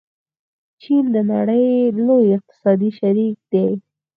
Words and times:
چین 0.81 1.03
د 1.15 1.17
نړۍ 1.31 1.65
لوی 2.05 2.25
اقتصادي 2.37 2.89
شریک 2.99 3.37
دی. 3.51 3.67